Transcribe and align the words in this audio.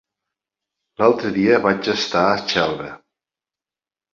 L'altre 1.01 1.31
dia 1.35 1.59
vaig 1.67 1.91
estar 1.93 2.25
a 2.31 2.41
Xelva. 2.55 2.89